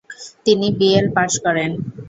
তিনি 0.45 0.67
B 0.77 0.87
L 0.99 1.07
পাশ 1.15 1.31
করেন। 1.45 1.71